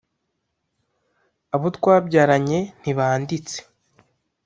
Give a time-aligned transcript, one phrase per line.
[1.55, 3.57] Abo twabyaranye ntibanditse